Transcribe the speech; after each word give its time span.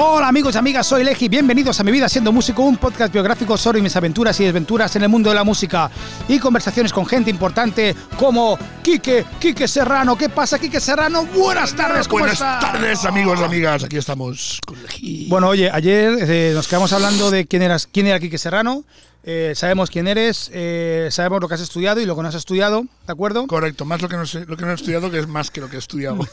Hola 0.00 0.28
amigos 0.28 0.54
y 0.54 0.58
amigas, 0.58 0.86
soy 0.86 1.02
Leji, 1.02 1.28
bienvenidos 1.28 1.80
a 1.80 1.82
Mi 1.82 1.90
Vida 1.90 2.08
Siendo 2.08 2.30
Músico, 2.30 2.62
un 2.62 2.76
podcast 2.76 3.12
biográfico 3.12 3.58
sobre 3.58 3.82
mis 3.82 3.96
aventuras 3.96 4.38
y 4.38 4.44
desventuras 4.44 4.94
en 4.94 5.02
el 5.02 5.08
mundo 5.08 5.28
de 5.30 5.34
la 5.34 5.42
música 5.42 5.90
y 6.28 6.38
conversaciones 6.38 6.92
con 6.92 7.04
gente 7.04 7.30
importante 7.30 7.96
como 8.16 8.56
Quique, 8.80 9.24
Quique 9.40 9.66
Serrano. 9.66 10.16
¿Qué 10.16 10.28
pasa, 10.28 10.56
Quique 10.60 10.78
Serrano? 10.78 11.26
Buenas 11.26 11.74
tardes, 11.74 12.06
¿cómo 12.06 12.20
Buenas 12.20 12.34
estás? 12.34 12.60
tardes, 12.60 13.04
amigos 13.06 13.40
y 13.40 13.42
amigas. 13.42 13.82
Aquí 13.82 13.96
estamos 13.96 14.60
con 14.64 14.80
Leji. 14.80 15.26
Bueno, 15.28 15.48
oye, 15.48 15.68
ayer 15.68 16.16
eh, 16.20 16.52
nos 16.54 16.68
quedamos 16.68 16.92
hablando 16.92 17.32
de 17.32 17.46
quién, 17.48 17.62
eras, 17.62 17.88
quién 17.90 18.06
era 18.06 18.20
Quique 18.20 18.38
Serrano. 18.38 18.84
Eh, 19.24 19.52
sabemos 19.56 19.90
quién 19.90 20.06
eres, 20.06 20.48
eh, 20.54 21.08
sabemos 21.10 21.40
lo 21.40 21.48
que 21.48 21.54
has 21.54 21.60
estudiado 21.60 22.00
y 22.00 22.06
lo 22.06 22.14
que 22.14 22.22
no 22.22 22.28
has 22.28 22.36
estudiado, 22.36 22.86
¿de 23.06 23.12
acuerdo? 23.12 23.48
Correcto, 23.48 23.84
más 23.84 24.00
lo 24.00 24.08
que, 24.08 24.16
no 24.16 24.24
sé, 24.24 24.46
lo 24.46 24.56
que 24.56 24.64
no 24.64 24.70
he 24.70 24.74
estudiado 24.74 25.10
que 25.10 25.18
es 25.18 25.26
más 25.26 25.50
que 25.50 25.60
lo 25.60 25.68
que 25.68 25.76
he 25.76 25.78
estudiado. 25.80 26.18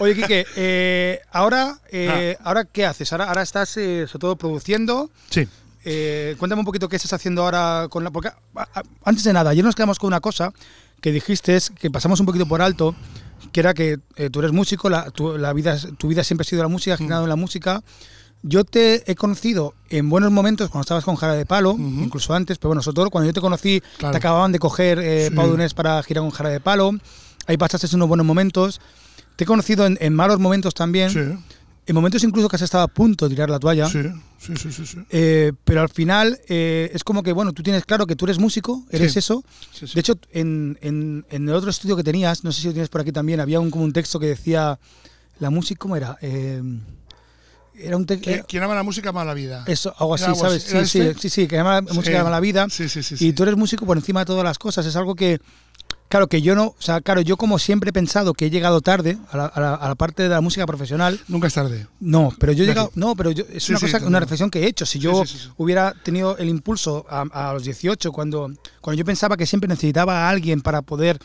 Oye, 0.00 0.14
Quique, 0.14 0.46
eh, 0.56 1.20
ahora, 1.32 1.78
eh, 1.90 2.36
¿ahora 2.44 2.64
qué 2.64 2.86
haces? 2.86 3.10
Ahora, 3.12 3.24
ahora 3.28 3.42
estás 3.42 3.76
eh, 3.76 4.06
sobre 4.06 4.20
todo 4.20 4.36
produciendo. 4.36 5.10
sí. 5.30 5.46
Cuéntame 6.38 6.60
un 6.60 6.66
poquito 6.66 6.86
qué 6.88 6.96
estás 6.96 7.14
haciendo 7.14 7.42
ahora 7.44 7.86
con 7.88 8.04
la. 8.04 8.10
Porque, 8.10 8.28
a- 8.28 8.34
a- 8.74 8.82
antes 9.04 9.24
de 9.24 9.32
nada, 9.32 9.50
ayer 9.50 9.64
nos 9.64 9.74
quedamos 9.74 9.98
con 9.98 10.08
una 10.08 10.20
cosa 10.20 10.52
que 11.00 11.12
dijiste, 11.12 11.56
que 11.80 11.90
pasamos 11.90 12.20
un 12.20 12.26
poquito 12.26 12.46
por 12.46 12.60
alto, 12.60 12.94
que 13.52 13.60
era 13.60 13.72
que 13.72 13.98
tú 14.30 14.40
eres 14.40 14.52
músico, 14.52 14.90
la, 14.90 15.10
tu, 15.10 15.38
la 15.38 15.52
vida, 15.54 15.78
tu 15.96 16.08
vida 16.08 16.24
siempre 16.24 16.42
ha 16.42 16.48
sido 16.48 16.62
la 16.62 16.68
música, 16.68 16.92
has 16.94 17.00
girado 17.00 17.22
en 17.22 17.30
la 17.30 17.36
música. 17.36 17.82
Yo 18.42 18.64
te 18.64 19.10
he 19.10 19.14
conocido 19.14 19.74
en 19.88 20.10
buenos 20.10 20.30
momentos 20.30 20.68
cuando 20.68 20.82
estabas 20.82 21.04
con 21.04 21.16
Jara 21.16 21.32
de 21.34 21.46
Palo, 21.46 21.74
incluso 21.78 22.34
antes, 22.34 22.58
pero 22.58 22.68
bueno, 22.68 22.82
sobre 22.82 22.96
todo 22.96 23.10
cuando 23.10 23.26
yo 23.26 23.32
te 23.32 23.40
conocí, 23.40 23.80
Claro. 23.96 24.12
te 24.12 24.18
acababan 24.18 24.52
de 24.52 24.58
coger 24.58 24.98
eh, 24.98 25.28
Sí. 25.30 25.34
Pau 25.34 25.48
Dunés 25.48 25.72
para 25.72 26.02
girar 26.02 26.22
con 26.22 26.30
Jara 26.32 26.50
de 26.50 26.60
Palo. 26.60 26.90
Ahí 27.46 27.56
pasaste 27.56 27.88
unos 27.96 28.08
buenos 28.08 28.26
momentos. 28.26 28.80
Te 29.38 29.44
he 29.44 29.46
conocido 29.46 29.86
en, 29.86 29.96
en 30.00 30.12
malos 30.12 30.40
momentos 30.40 30.74
también. 30.74 31.10
Sí, 31.10 31.20
En 31.86 31.94
momentos 31.94 32.24
incluso 32.24 32.48
que 32.48 32.56
has 32.56 32.62
estado 32.62 32.82
a 32.82 32.88
punto 32.88 33.28
de 33.28 33.36
tirar 33.36 33.48
la 33.48 33.60
toalla. 33.60 33.88
sí, 33.88 34.00
sí, 34.40 34.52
sí, 34.56 34.72
sí, 34.72 34.84
sí. 34.84 34.98
Eh, 35.10 35.52
pero 35.64 35.80
al 35.80 35.88
final 35.88 36.40
eh, 36.48 36.90
es 36.92 37.04
como 37.04 37.22
que, 37.22 37.30
bueno, 37.32 37.52
tú 37.52 37.62
tienes 37.62 37.84
claro 37.84 38.04
que 38.04 38.16
tú 38.16 38.24
eres 38.24 38.40
músico, 38.40 38.84
eres 38.90 39.12
Sí. 39.12 39.20
eso. 39.20 39.44
Sí. 39.72 39.86
De 39.94 40.00
hecho, 40.00 40.18
en, 40.32 40.76
en- 40.82 41.24
en 41.30 41.48
el 41.48 41.54
otro 41.54 41.70
estudio 41.70 41.94
que 41.96 42.02
tenías, 42.02 42.42
no 42.42 42.50
sé 42.50 42.62
si 42.62 42.66
lo 42.66 42.72
tienes 42.72 42.88
por 42.88 43.00
aquí 43.00 43.12
también, 43.12 43.38
había 43.38 43.60
un, 43.60 43.70
como 43.70 43.84
un 43.84 43.92
texto 43.92 44.18
que 44.18 44.26
decía, 44.26 44.76
la 45.38 45.50
música, 45.50 45.78
¿cómo 45.78 45.94
era? 45.94 46.18
Eh, 46.20 46.60
era 47.76 47.96
un 47.96 48.06
texto... 48.06 48.28
¿Qui- 48.28 48.44
¿Quién 48.48 48.64
ama 48.64 48.74
la 48.74 48.82
música 48.82 49.10
ama 49.10 49.24
la 49.24 49.34
vida? 49.34 49.62
Eso, 49.68 49.94
algo 49.98 50.14
así, 50.16 50.24
¿Era 50.24 50.32
algo 50.32 50.44
¿sabes? 50.44 50.62
Sí, 50.64 50.70
sí, 50.84 51.00
este? 51.00 51.20
sí, 51.22 51.30
sí, 51.30 51.46
que 51.46 51.54
llama 51.54 51.74
la 51.80 51.82
música 51.94 52.10
llama 52.18 52.30
la 52.30 52.40
vida. 52.40 52.66
Sí, 52.70 52.88
sí, 52.88 53.04
sí. 53.04 53.14
Y 53.24 53.32
tú 53.34 53.44
eres 53.44 53.56
músico 53.56 53.86
por 53.86 53.96
encima 53.96 54.18
de 54.20 54.26
todas 54.26 54.42
las 54.42 54.58
cosas. 54.58 54.84
Es 54.84 54.96
algo 54.96 55.14
que, 55.14 55.40
claro, 56.08 56.26
que 56.26 56.42
yo 56.42 56.54
no, 56.54 56.66
o 56.68 56.76
sea, 56.78 57.00
claro, 57.00 57.20
yo 57.20 57.36
como 57.36 57.58
siempre 57.58 57.90
he 57.90 57.92
pensado 57.92 58.34
que 58.34 58.46
he 58.46 58.50
llegado 58.50 58.80
tarde 58.80 59.18
a 59.30 59.36
la, 59.36 59.46
a 59.46 59.60
la- 59.60 59.74
a 59.74 59.88
la 59.88 59.94
parte 59.94 60.22
de 60.22 60.28
la 60.30 60.40
música 60.40 60.66
profesional. 60.66 61.20
Nunca 61.28 61.46
es 61.48 61.54
tarde. 61.54 61.86
No, 62.00 62.32
pero 62.38 62.52
yo 62.52 62.64
he 62.64 62.66
llegado, 62.66 62.90
no, 62.94 63.14
pero 63.16 63.30
yo, 63.30 63.44
es 63.52 63.64
Sí, 63.64 63.72
una 63.72 63.80
sí, 63.80 63.86
cosa, 63.90 64.04
una 64.06 64.20
reflexión 64.20 64.50
que 64.50 64.60
he 64.64 64.66
hecho. 64.66 64.86
Si 64.86 64.98
yo 64.98 65.24
sí, 65.26 65.38
hubiera 65.56 65.92
tenido 66.02 66.36
el 66.38 66.48
impulso 66.48 67.06
a, 67.08 67.22
a 67.50 67.52
los 67.52 67.64
18, 67.64 68.10
cuando, 68.12 68.50
cuando 68.80 68.98
yo 68.98 69.04
pensaba 69.04 69.36
que 69.36 69.46
siempre 69.46 69.68
necesitaba 69.68 70.26
a 70.26 70.30
alguien 70.30 70.60
para 70.60 70.82
poder 70.82 71.18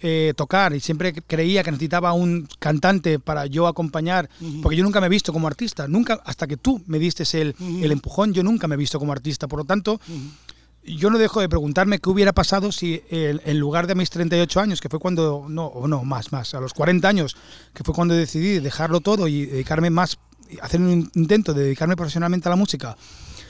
eh, 0.00 0.32
tocar 0.36 0.74
y 0.74 0.80
siempre 0.80 1.12
creía 1.12 1.64
que 1.64 1.72
necesitaba 1.72 2.12
un 2.12 2.48
cantante 2.60 3.18
para 3.18 3.46
yo 3.46 3.66
acompañar, 3.66 4.28
porque 4.62 4.76
yo 4.76 4.84
nunca 4.84 5.00
me 5.00 5.06
he 5.06 5.10
visto 5.10 5.32
como 5.32 5.48
artista, 5.48 5.88
nunca, 5.88 6.20
hasta 6.24 6.46
que 6.46 6.56
tú 6.56 6.80
me 6.86 7.00
diste 7.00 7.24
el, 7.40 7.56
el 7.82 7.90
empujón, 7.90 8.32
yo 8.32 8.44
nunca 8.44 8.68
me 8.68 8.76
he 8.76 8.78
visto 8.78 9.00
como 9.00 9.10
artista. 9.10 9.48
Por 9.48 9.58
lo 9.58 9.64
tanto, 9.64 10.00
yo 10.96 11.10
no 11.10 11.18
dejo 11.18 11.40
de 11.40 11.48
preguntarme 11.48 11.98
qué 11.98 12.08
hubiera 12.10 12.32
pasado 12.32 12.72
si 12.72 13.02
el- 13.10 13.40
en 13.44 13.58
lugar 13.58 13.86
de 13.86 13.94
mis 13.94 14.10
38 14.10 14.60
años, 14.60 14.80
que 14.80 14.88
fue 14.88 14.98
cuando, 14.98 15.46
no, 15.48 15.66
o 15.66 15.86
no, 15.88 16.04
más, 16.04 16.32
más, 16.32 16.54
a 16.54 16.60
los 16.60 16.72
40 16.74 17.08
años, 17.08 17.36
que 17.74 17.84
fue 17.84 17.94
cuando 17.94 18.14
decidí 18.14 18.58
dejarlo 18.60 19.00
todo 19.00 19.28
y 19.28 19.46
dedicarme 19.46 19.90
más, 19.90 20.18
hacer 20.62 20.80
un 20.80 21.10
intento 21.14 21.52
de 21.54 21.64
dedicarme 21.64 21.96
profesionalmente 21.96 22.48
a 22.48 22.50
la 22.50 22.56
música, 22.56 22.96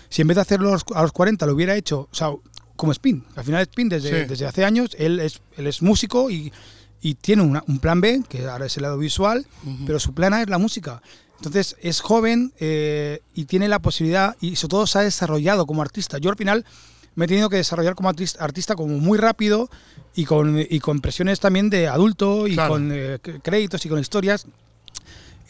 si 0.08 0.22
en 0.22 0.28
vez 0.28 0.34
de 0.36 0.40
hacerlo 0.42 0.68
a 0.70 0.72
los- 0.72 0.84
a 0.94 1.02
los 1.02 1.12
40 1.12 1.46
lo 1.46 1.54
hubiera 1.54 1.76
hecho, 1.76 2.08
o 2.10 2.14
sea, 2.14 2.30
como 2.76 2.92
Spin, 2.92 3.24
al 3.36 3.44
final 3.44 3.62
Spin 3.62 3.88
desde, 3.88 4.22
Sí. 4.22 4.28
desde 4.28 4.46
hace 4.46 4.64
años, 4.64 4.90
él 4.98 5.20
es, 5.20 5.40
él 5.56 5.66
es 5.66 5.82
músico 5.82 6.30
y, 6.30 6.52
y 7.00 7.14
tiene 7.14 7.42
una- 7.42 7.62
un 7.68 7.78
plan 7.78 8.00
B, 8.00 8.22
que 8.28 8.46
ahora 8.46 8.66
es 8.66 8.76
el 8.76 8.82
lado 8.84 8.98
visual, 8.98 9.46
pero 9.86 10.00
su 10.00 10.14
plan 10.14 10.32
A 10.34 10.42
es 10.42 10.48
la 10.48 10.58
música. 10.58 11.00
Entonces 11.36 11.76
es 11.82 12.00
joven 12.00 12.52
eh, 12.58 13.20
y 13.34 13.44
tiene 13.44 13.68
la 13.68 13.78
posibilidad 13.78 14.36
y 14.40 14.56
sobre 14.56 14.70
todo 14.70 14.86
se 14.88 14.98
ha 14.98 15.02
desarrollado 15.02 15.66
como 15.66 15.82
artista. 15.82 16.18
Yo 16.18 16.30
al 16.30 16.36
final 16.36 16.64
me 17.14 17.24
he 17.24 17.28
tenido 17.28 17.48
que 17.50 17.56
desarrollar 17.56 17.94
como 17.94 18.08
artista, 18.08 18.74
como 18.76 18.98
muy 18.98 19.18
rápido 19.18 19.68
y 20.14 20.24
con, 20.24 20.58
y 20.58 20.78
con 20.80 21.00
presiones 21.00 21.40
también 21.40 21.68
de 21.70 21.88
adulto 21.88 22.46
y 22.46 22.54
Claro. 22.54 22.74
con 22.74 22.90
eh, 22.92 23.18
créditos 23.42 23.84
y 23.86 23.88
con 23.88 23.98
historias. 23.98 24.46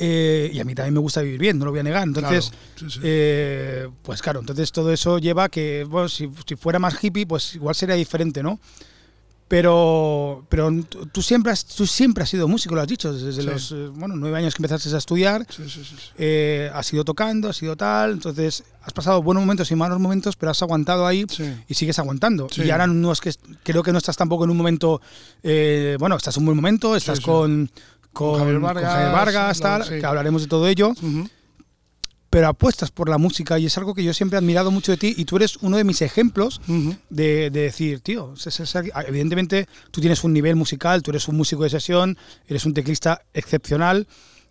Eh, 0.00 0.50
y 0.52 0.60
a 0.60 0.64
mí 0.64 0.74
también 0.76 0.94
me 0.94 1.00
gusta 1.00 1.22
vivir 1.22 1.40
bien, 1.40 1.58
no 1.58 1.64
lo 1.64 1.72
voy 1.72 1.80
a 1.80 1.82
negar. 1.82 2.04
Entonces, 2.04 2.50
Claro, 2.76 2.90
sí, 2.90 2.90
sí. 2.90 3.00
eh, 3.02 3.88
pues 4.02 4.22
claro, 4.22 4.40
entonces 4.40 4.70
todo 4.70 4.92
eso 4.92 5.18
lleva 5.18 5.44
a 5.44 5.48
que, 5.48 5.84
bueno, 5.88 6.08
si, 6.08 6.30
si 6.46 6.54
fuera 6.54 6.78
más 6.78 7.02
hippie, 7.02 7.26
pues 7.26 7.56
igual 7.56 7.74
sería 7.74 7.96
diferente, 7.96 8.42
¿no? 8.42 8.60
Pero, 9.48 10.44
pero 10.50 10.70
tú 11.10 11.22
siempre 11.22 11.50
has, 11.52 11.64
tú 11.64 11.86
siempre 11.86 12.22
has 12.22 12.28
sido 12.28 12.46
músico, 12.48 12.74
lo 12.74 12.82
has 12.82 12.86
dicho, 12.86 13.12
desde 13.12 13.32
Sí. 13.40 13.46
los 13.48 13.72
eh, 13.72 13.88
bueno, 13.94 14.14
nueve 14.14 14.36
años 14.36 14.54
que 14.54 14.62
empezaste 14.62 14.94
a 14.94 14.98
estudiar, 14.98 15.46
Sí, 15.48 15.68
sí, 15.68 15.80
eh, 16.18 16.70
has 16.74 16.92
ido 16.92 17.02
tocando, 17.02 17.48
has 17.48 17.62
ido 17.62 17.74
tal, 17.74 18.12
entonces 18.12 18.62
has 18.82 18.92
pasado 18.92 19.22
buenos 19.22 19.42
momentos 19.42 19.70
y 19.70 19.74
malos 19.74 19.98
momentos, 20.00 20.36
pero 20.36 20.50
has 20.50 20.60
aguantado 20.62 21.06
ahí 21.06 21.24
y 21.66 21.74
sigues 21.74 21.98
aguantando. 21.98 22.46
Y 22.56 22.68
ahora 22.70 22.86
no 22.86 23.10
es 23.10 23.20
que 23.22 23.32
creo 23.62 23.82
que 23.82 23.90
no 23.92 23.98
estás 23.98 24.16
tampoco 24.18 24.44
en 24.44 24.50
un 24.50 24.56
momento, 24.58 25.00
eh, 25.42 25.96
bueno, 25.98 26.16
estás 26.16 26.36
en 26.36 26.42
un 26.42 26.46
buen 26.46 26.56
momento, 26.56 26.94
estás 26.94 27.20
con, 27.20 27.70
con, 28.12 28.38
Javier 28.38 28.60
con 28.60 28.74
Javier 28.74 29.12
Vargas, 29.12 29.56
lo- 29.58 29.62
tal, 29.62 29.88
que 29.88 30.04
hablaremos 30.04 30.42
de 30.42 30.48
todo 30.48 30.68
ello. 30.68 30.90
Ujú. 30.90 31.26
Pero 32.38 32.50
apuestas 32.50 32.92
por 32.92 33.08
la 33.08 33.18
música 33.18 33.58
y 33.58 33.66
es 33.66 33.76
algo 33.78 33.96
que 33.96 34.04
yo 34.04 34.14
siempre 34.14 34.36
he 34.36 34.38
admirado 34.38 34.70
mucho 34.70 34.92
de 34.92 34.98
ti 34.98 35.12
y 35.16 35.24
tú 35.24 35.34
eres 35.34 35.56
uno 35.56 35.76
de 35.76 35.82
mis 35.82 36.02
ejemplos 36.02 36.60
de, 37.10 37.50
de 37.50 37.62
decir, 37.62 37.98
tío, 37.98 38.32
evidentemente 39.08 39.66
tú 39.90 40.00
tienes 40.00 40.22
un 40.22 40.32
nivel 40.32 40.54
musical, 40.54 41.02
tú 41.02 41.10
eres 41.10 41.26
un 41.26 41.36
músico 41.36 41.64
de 41.64 41.70
sesión, 41.70 42.16
eres 42.46 42.64
un 42.64 42.74
teclista 42.74 43.22
excepcional. 43.34 44.06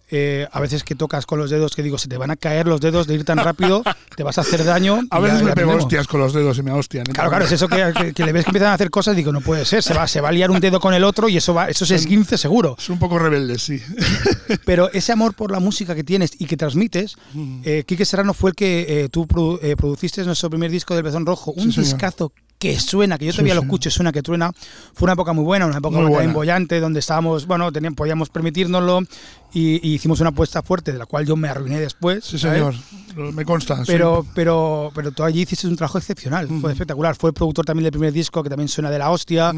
Eh, 0.09 0.47
a 0.51 0.59
veces 0.61 0.83
que 0.83 0.95
tocas 0.95 1.25
con 1.25 1.37
los 1.39 1.49
dedos 1.49 1.75
que 1.75 1.83
digo, 1.83 1.97
se 1.97 2.07
te 2.07 2.17
van 2.17 2.31
a 2.31 2.35
caer 2.35 2.67
los 2.67 2.79
dedos 2.81 3.07
de 3.07 3.15
ir 3.15 3.25
tan 3.25 3.37
rápido, 3.37 3.83
te 4.15 4.23
vas 4.23 4.37
a 4.37 4.41
hacer 4.41 4.63
daño. 4.63 4.99
A 5.11 5.19
veces 5.19 5.39
ya- 5.39 5.43
me 5.45 5.49
ya 5.51 5.55
pego 5.55 5.67
tenemos. 5.71 5.83
hostias 5.85 6.07
con 6.07 6.19
los 6.21 6.33
dedos 6.33 6.57
y 6.57 6.63
me 6.63 6.71
hostian. 6.71 7.03
¿eh? 7.09 7.13
Claro, 7.13 7.29
claro, 7.29 7.45
es 7.45 7.51
eso 7.51 7.67
que, 7.67 7.93
que- 7.97 8.13
que 8.13 8.25
le 8.25 8.31
ves 8.31 8.45
que 8.45 8.49
empiezan 8.49 8.69
a 8.71 8.73
hacer 8.73 8.89
cosas 8.89 9.13
y 9.13 9.17
digo, 9.17 9.31
no 9.31 9.41
puede 9.41 9.65
ser, 9.65 9.83
se 9.83 9.93
va, 9.93 10.07
se 10.07 10.21
va 10.21 10.29
a 10.29 10.31
liar 10.31 10.49
un 10.51 10.59
dedo 10.59 10.79
con 10.79 10.93
el 10.93 11.03
otro 11.03 11.27
y 11.29 11.37
eso 11.37 11.53
va, 11.53 11.69
eso 11.69 11.83
es 11.83 11.91
esguince 11.91 12.37
seguro. 12.37 12.75
Es 12.79 12.89
un 12.89 12.99
poco 12.99 13.19
rebelde, 13.19 13.59
sí. 13.59 13.81
Pero 14.65 14.91
ese 14.91 15.11
amor 15.11 15.33
por 15.33 15.51
la 15.51 15.59
música 15.59 15.95
que 15.95 16.03
tienes 16.03 16.31
y 16.39 16.45
que 16.45 16.57
transmites, 16.57 17.17
eh, 17.63 17.83
Quique 17.85 18.05
Serrano 18.05 18.33
fue 18.33 18.51
el 18.51 18.55
que 18.55 18.85
eh, 19.03 19.09
tú 19.09 19.25
produ- 19.27 19.75
produciste 19.75 20.23
nuestro 20.23 20.49
primer 20.49 20.71
disco 20.71 20.95
del 20.95 21.03
Pezón 21.03 21.25
Rojo, 21.25 21.51
un 21.51 21.65
Sí, 21.71 21.83
señor. 21.83 21.87
Que 22.59 22.79
suena, 22.79 23.17
que 23.17 23.25
yo 23.25 23.31
Sí, 23.31 23.37
todavía 23.37 23.53
lo 23.55 23.61
sí. 23.61 23.65
escucho, 23.67 23.89
suena 23.91 24.11
que 24.11 24.23
truena. 24.23 24.51
Fue 24.93 25.05
una 25.05 25.13
época 25.13 25.33
muy 25.33 25.43
buena, 25.43 25.65
una 25.67 25.77
época 25.77 25.97
Muy 25.97 26.09
buena. 26.09 26.33
bollante, 26.33 26.79
donde 26.79 26.99
estábamos, 26.99 27.45
bueno, 27.45 27.71
teníamos, 27.71 27.95
podíamos 27.97 28.29
permitirnoslo 28.29 29.01
y, 29.53 29.87
y 29.87 29.93
hicimos 29.93 30.19
una 30.21 30.29
apuesta 30.31 30.61
fuerte, 30.63 30.91
de 30.91 30.97
la 30.97 31.05
cual 31.05 31.25
yo 31.25 31.35
me 31.35 31.49
arruiné 31.49 31.79
después. 31.79 32.25
Sí, 32.25 32.39
¿sabes? 32.39 32.57
señor. 32.59 32.75
Lo- 33.15 33.31
Me 33.31 33.45
consta. 33.45 33.77
sí. 33.77 33.83
Pero, 33.87 34.25
pero, 34.33 34.91
pero 34.95 35.11
tú 35.11 35.23
allí 35.23 35.41
hiciste 35.41 35.67
un 35.67 35.75
trabajo 35.75 35.97
excepcional, 35.99 36.47
fue 36.61 36.71
espectacular. 36.71 37.15
Fue 37.15 37.31
productor 37.33 37.65
también 37.65 37.83
del 37.83 37.91
primer 37.91 38.11
disco, 38.11 38.41
que 38.43 38.49
también 38.49 38.67
suena 38.69 38.89
de 38.89 38.99
la 38.99 39.11
hostia. 39.11 39.53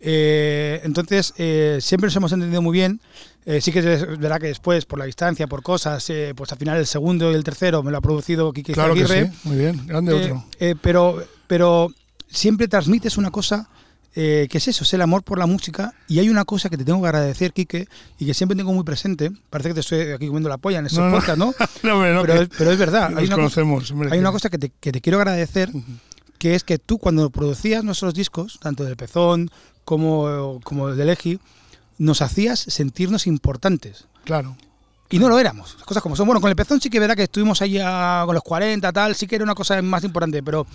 Eh, 0.00 0.80
entonces, 0.84 1.34
eh, 1.38 1.78
siempre 1.80 2.06
nos 2.08 2.16
hemos 2.16 2.32
entendido 2.32 2.62
muy 2.62 2.72
bien. 2.72 3.00
Eh, 3.44 3.60
sí 3.60 3.70
que 3.70 3.78
es 3.78 4.18
verdad 4.18 4.40
que 4.40 4.48
después, 4.48 4.84
por 4.86 4.98
la 4.98 5.04
distancia, 5.04 5.46
por 5.46 5.62
cosas, 5.62 6.08
eh, 6.10 6.32
pues 6.36 6.50
al 6.52 6.58
final 6.58 6.78
el 6.78 6.86
segundo 6.86 7.30
y 7.30 7.34
el 7.34 7.44
tercero 7.44 7.82
me 7.82 7.92
lo 7.92 7.98
ha 7.98 8.00
producido 8.00 8.52
Kiki 8.52 8.72
Claro 8.72 8.94
que 8.94 9.06
sí. 9.06 9.30
Muy 9.44 9.56
bien. 9.56 9.86
Grande 9.86 10.12
Eh, 10.12 10.24
otro. 10.24 10.44
eh, 10.58 10.74
pero, 10.80 11.22
pero 11.46 11.92
siempre 12.30 12.68
transmites 12.68 13.16
una 13.16 13.30
cosa 13.30 13.68
eh, 14.18 14.48
que 14.50 14.56
es 14.58 14.66
eso, 14.68 14.82
es 14.84 14.94
el 14.94 15.02
amor 15.02 15.22
por 15.24 15.38
la 15.38 15.44
música. 15.46 15.92
Y 16.08 16.18
hay 16.20 16.30
una 16.30 16.44
cosa 16.46 16.70
que 16.70 16.78
te 16.78 16.84
tengo 16.86 17.02
que 17.02 17.08
agradecer, 17.08 17.52
Quique, 17.52 17.86
y 18.18 18.24
que 18.24 18.32
siempre 18.32 18.56
tengo 18.56 18.72
muy 18.72 18.82
presente. 18.82 19.30
Parece 19.50 19.68
que 19.70 19.74
te 19.74 19.80
estoy 19.80 20.00
aquí 20.12 20.26
comiendo 20.26 20.48
la 20.48 20.56
polla 20.56 20.78
en 20.78 20.86
estos 20.86 21.00
No, 21.00 21.10
no. 21.10 21.16
podcasts, 21.16 21.38
¿no? 21.38 21.54
No, 21.82 22.22
pero, 22.22 22.32
es, 22.42 22.48
pero 22.56 22.70
es 22.70 22.78
verdad. 22.78 23.12
Hay 23.16 23.26
una, 23.26 23.36
cosa- 23.36 23.60
hay 23.60 24.18
una 24.18 24.30
que- 24.30 24.32
cosa 24.32 24.48
que 24.50 24.58
te, 24.58 24.72
que 24.80 24.90
te 24.92 25.00
quiero 25.02 25.18
agradecer, 25.18 25.70
que 26.38 26.54
es 26.54 26.64
que 26.64 26.78
tú 26.78 26.96
cuando 26.98 27.28
producías 27.28 27.84
nuestros 27.84 28.14
discos, 28.14 28.58
tanto 28.62 28.84
del 28.84 28.96
Pezón 28.96 29.50
como, 29.84 30.60
como 30.64 30.88
del 30.94 31.10
Eji, 31.10 31.38
nos 31.98 32.22
hacías 32.22 32.58
sentirnos 32.58 33.26
importantes. 33.26 34.06
Claro. 34.24 34.56
Y 35.10 35.18
no 35.18 35.28
lo 35.28 35.38
éramos, 35.38 35.74
las 35.76 35.84
cosas 35.84 36.02
como 36.02 36.16
son. 36.16 36.26
Bueno, 36.26 36.40
con 36.40 36.50
el 36.50 36.56
pezón 36.56 36.80
sí 36.80 36.90
que 36.90 36.98
verá 36.98 37.14
que 37.14 37.22
estuvimos 37.24 37.62
ahí 37.62 37.78
a- 37.78 38.22
con 38.26 38.34
los 38.34 38.42
40, 38.42 38.92
tal, 38.92 39.14
sí 39.14 39.26
que 39.26 39.36
era 39.36 39.44
una 39.44 39.54
cosa 39.54 39.80
más 39.82 40.02
importante, 40.04 40.42
pero, 40.42 40.66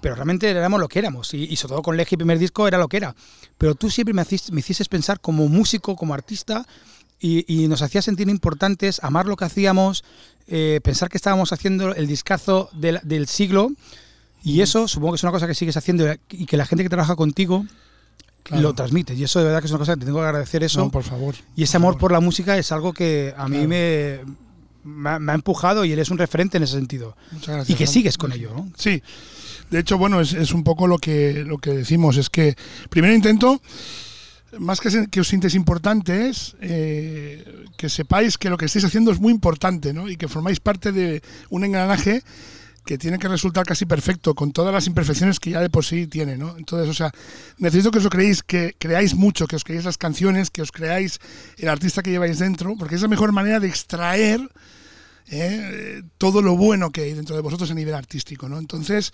pero 0.00 0.14
realmente 0.16 0.50
éramos 0.50 0.80
lo 0.80 0.88
que 0.88 0.98
éramos. 0.98 1.32
Y, 1.34 1.44
y 1.44 1.56
sobre 1.56 1.72
todo 1.74 1.82
con 1.82 1.96
Leji, 1.96 2.16
primer 2.16 2.38
disco, 2.38 2.66
era 2.66 2.78
lo 2.78 2.88
que 2.88 2.96
era. 2.96 3.14
Pero 3.58 3.74
tú 3.76 3.88
siempre 3.90 4.12
me, 4.12 4.22
hacís- 4.22 4.50
me 4.50 4.60
hiciste 4.60 4.84
pensar 4.86 5.20
como 5.20 5.46
músico, 5.48 5.94
como 5.94 6.14
artista, 6.14 6.66
y, 7.20 7.44
y 7.46 7.68
nos 7.68 7.80
hacías 7.80 8.04
sentir 8.04 8.28
importantes, 8.28 8.98
amar 9.02 9.26
lo 9.26 9.36
que 9.36 9.44
hacíamos, 9.44 10.04
eh, 10.48 10.80
pensar 10.82 11.08
que 11.08 11.16
estábamos 11.16 11.52
haciendo 11.52 11.94
el 11.94 12.06
discazo 12.08 12.68
del, 12.72 13.00
del 13.04 13.26
siglo. 13.28 13.70
Y 14.42 14.60
eso 14.62 14.86
supongo 14.88 15.12
que 15.12 15.16
es 15.16 15.22
una 15.22 15.32
cosa 15.32 15.46
que 15.46 15.54
sigues 15.54 15.76
haciendo 15.76 16.06
y 16.30 16.46
que 16.46 16.56
la 16.56 16.66
gente 16.66 16.82
que 16.84 16.90
trabaja 16.90 17.16
contigo 17.16 17.64
Claro. 18.48 18.62
lo 18.62 18.74
transmite. 18.74 19.14
Y 19.14 19.24
eso 19.24 19.38
de 19.40 19.46
verdad 19.46 19.60
que 19.60 19.66
es 19.66 19.72
una 19.72 19.78
cosa 19.80 19.94
que 19.94 20.00
te 20.00 20.06
tengo 20.06 20.20
que 20.20 20.26
agradecer 20.26 20.62
eso. 20.62 20.80
No, 20.80 20.90
por 20.90 21.02
favor. 21.02 21.34
Y 21.56 21.62
ese 21.64 21.76
amor 21.76 21.98
por 21.98 22.12
la 22.12 22.20
música 22.20 22.56
es 22.58 22.70
algo 22.72 22.92
que 22.92 23.34
a 23.36 23.48
mí 23.48 23.56
Claro. 23.66 23.68
me, 23.68 24.20
me 24.84 25.10
ha, 25.10 25.18
me 25.18 25.32
ha 25.32 25.34
empujado 25.34 25.84
y 25.84 25.92
eres 25.92 26.10
un 26.10 26.18
referente 26.18 26.56
en 26.56 26.62
ese 26.62 26.74
sentido. 26.74 27.16
Muchas 27.32 27.54
gracias. 27.56 27.70
Y 27.70 27.74
que 27.78 27.86
sigues 27.86 28.16
con 28.16 28.32
ello, 28.32 28.52
¿no? 28.54 28.70
Sí. 28.76 29.02
De 29.70 29.80
hecho, 29.80 29.98
bueno, 29.98 30.20
es, 30.20 30.32
es 30.32 30.52
un 30.52 30.62
poco 30.62 30.86
lo 30.86 30.98
que, 30.98 31.42
lo 31.44 31.58
que 31.58 31.70
decimos. 31.70 32.16
Es 32.18 32.30
que 32.30 32.54
primero 32.88 33.12
intento, 33.12 33.60
más 34.60 34.80
que, 34.80 35.08
que 35.10 35.20
os 35.20 35.26
sintáis 35.26 35.56
importantes, 35.56 36.54
eh, 36.60 37.44
que 37.76 37.88
sepáis 37.88 38.38
que 38.38 38.48
lo 38.48 38.56
que 38.56 38.66
estáis 38.66 38.84
haciendo 38.84 39.10
es 39.10 39.18
muy 39.18 39.32
importante, 39.32 39.92
¿no? 39.92 40.08
Y 40.08 40.16
que 40.16 40.28
formáis 40.28 40.60
parte 40.60 40.92
de 40.92 41.20
un 41.50 41.64
engranaje 41.64 42.22
que 42.86 42.96
tiene 42.96 43.18
que 43.18 43.26
resultar 43.28 43.66
casi 43.66 43.84
perfecto, 43.84 44.34
con 44.34 44.52
todas 44.52 44.72
las 44.72 44.86
imperfecciones 44.86 45.40
que 45.40 45.50
ya 45.50 45.60
de 45.60 45.68
por 45.68 45.84
sí 45.84 46.06
tiene, 46.06 46.38
¿no? 46.38 46.56
Entonces, 46.56 46.88
o 46.88 46.94
sea, 46.94 47.10
necesito 47.58 47.90
que 47.90 47.98
os 47.98 48.08
creéis, 48.08 48.44
que 48.44 48.76
creáis 48.78 49.14
mucho, 49.14 49.48
que 49.48 49.56
os 49.56 49.64
creáis 49.64 49.84
las 49.84 49.98
canciones, 49.98 50.50
que 50.50 50.62
os 50.62 50.70
creáis 50.70 51.18
el 51.58 51.68
artista 51.68 52.00
que 52.00 52.10
lleváis 52.10 52.38
dentro, 52.38 52.76
porque 52.78 52.94
es 52.94 53.02
la 53.02 53.08
mejor 53.08 53.32
manera 53.32 53.58
de 53.58 53.66
extraer 53.66 54.40
eh, 55.28 56.02
todo 56.16 56.40
lo 56.40 56.56
bueno 56.56 56.90
que 56.90 57.02
hay 57.02 57.12
dentro 57.12 57.34
de 57.34 57.42
vosotros 57.42 57.68
a 57.72 57.74
nivel 57.74 57.94
artístico, 57.94 58.48
¿no? 58.48 58.58
Entonces, 58.58 59.12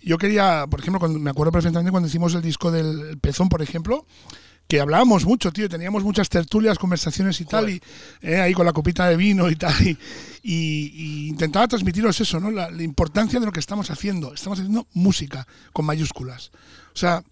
yo 0.00 0.16
quería, 0.16 0.66
por 0.70 0.78
ejemplo, 0.78 1.00
cuando, 1.00 1.18
me 1.18 1.30
acuerdo 1.30 1.50
perfectamente 1.50 1.90
cuando 1.90 2.08
hicimos 2.08 2.34
el 2.34 2.42
disco 2.42 2.70
del 2.70 3.00
el 3.00 3.18
Pezón, 3.18 3.48
por 3.48 3.62
ejemplo, 3.62 4.06
que 4.68 4.80
hablábamos 4.80 5.24
mucho, 5.24 5.50
tío, 5.50 5.68
teníamos 5.68 6.04
muchas 6.04 6.28
tertulias, 6.28 6.78
conversaciones 6.78 7.40
y 7.40 7.46
tal, 7.46 7.70
y 7.70 7.80
eh, 8.20 8.36
ahí 8.36 8.52
con 8.52 8.66
la 8.66 8.72
copita 8.74 9.08
de 9.08 9.16
vino 9.16 9.48
y 9.50 9.56
tal, 9.56 9.74
y, 9.80 9.96
y- 10.42 10.92
y 10.94 11.28
intentaba 11.28 11.66
transmitiros 11.66 12.20
eso, 12.20 12.38
¿no? 12.38 12.50
La, 12.50 12.70
la 12.70 12.82
importancia 12.82 13.40
de 13.40 13.46
lo 13.46 13.52
que 13.52 13.60
estamos 13.60 13.90
haciendo. 13.90 14.34
Estamos 14.34 14.58
haciendo 14.58 14.86
música 14.92 15.46
con 15.72 15.86
mayúsculas. 15.86 16.50
O 16.94 16.98
sea, 16.98 17.22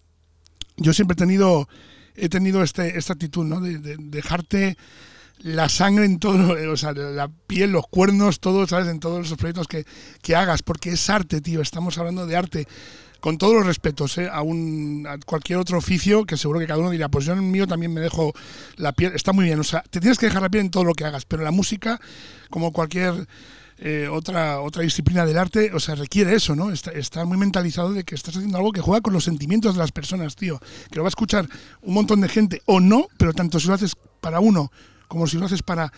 yo 0.79 0.95
siempre 0.95 1.13
he 1.13 1.17
tenido, 1.19 1.69
he 2.15 2.29
tenido 2.31 2.63
este, 2.63 2.97
esta 2.99 3.13
actitud, 3.13 3.45
¿no? 3.45 3.61
De, 3.61 3.79
de- 3.79 3.97
dejarte 3.99 4.79
la 5.41 5.69
sangre 5.69 6.07
en 6.07 6.19
todo, 6.19 6.57
o 6.73 6.77
sea, 6.79 6.93
la 6.95 7.29
piel, 7.29 7.71
los 7.71 7.87
cuernos, 7.87 8.41
todo, 8.41 8.67
¿sabes? 8.67 8.89
En 8.89 8.99
todos 8.99 9.27
esos 9.27 9.37
proyectos 9.37 9.69
que, 9.69 9.85
que 10.23 10.35
hagas, 10.35 10.63
porque 10.63 10.91
es 10.91 11.11
arte, 11.11 11.43
tío. 11.43 11.61
Estamos 11.61 11.99
hablando 11.99 12.27
de 12.27 12.35
arte. 12.37 12.67
Con 13.21 13.39
todos 13.39 13.55
los 13.55 13.67
respetos, 13.67 14.19
¿eh? 14.19 14.29
a, 14.31 14.43
un, 14.43 15.07
a 15.09 15.19
cualquier 15.19 15.59
otro 15.59 15.79
oficio, 15.79 16.25
que 16.25 16.37
seguro 16.37 16.61
que 16.61 16.67
cada 16.67 16.79
uno 16.79 16.91
dirá, 16.91 17.09
pues 17.09 17.25
yo 17.25 17.33
en 17.33 17.39
el 17.39 17.45
mío 17.45 17.67
también 17.67 17.93
me 17.93 18.01
dejo 18.01 18.33
la 18.77 18.93
piel, 18.93 19.13
está 19.15 19.33
muy 19.33 19.47
bien, 19.47 19.59
o 19.59 19.65
sea, 19.65 19.83
te 19.91 20.01
tienes 20.01 20.19
que 20.19 20.27
dejar 20.27 20.43
la 20.43 20.49
piel 20.49 20.67
en 20.67 20.71
todo 20.71 20.85
lo 20.85 20.95
que 20.95 21.05
hagas, 21.05 21.25
pero 21.25 21.43
la 21.43 21.51
música, 21.51 22.01
como 22.51 22.73
cualquier 22.73 23.27
eh, 23.79 24.09
otra, 24.11 24.61
otra 24.61 24.83
disciplina 24.83 25.27
del 25.27 25.39
arte, 25.39 25.73
o 25.75 25.81
sea, 25.81 25.95
requiere 25.95 26.35
eso, 26.35 26.55
¿no? 26.55 26.71
Está, 26.71 26.93
está 26.93 27.25
muy 27.25 27.37
mentalizado 27.37 27.93
de 27.93 28.05
que 28.05 28.15
estás 28.15 28.37
haciendo 28.37 28.59
algo 28.59 28.73
que 28.73 28.81
juega 28.81 29.01
con 29.01 29.13
los 29.13 29.25
sentimientos 29.25 29.75
de 29.75 29.81
las 29.81 29.93
personas, 29.93 30.37
tío. 30.37 30.61
Que 30.91 30.97
lo 30.97 31.03
va 31.03 31.09
a 31.09 31.11
escuchar 31.11 31.49
un 31.83 31.95
montón 31.95 32.21
de 32.21 32.29
gente 32.29 32.63
o 32.67 32.81
no, 32.81 33.09
pero 33.19 33.33
tanto 33.33 33.61
si 33.61 33.69
lo 33.69 33.75
haces 33.75 33.95
para 34.21 34.41
uno 34.41 34.71
como 35.09 35.27
si 35.27 35.39
lo 35.39 35.47
haces 35.47 35.63
para. 35.63 35.93